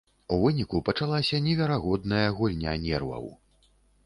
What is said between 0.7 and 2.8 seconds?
пачалася неверагодная гульня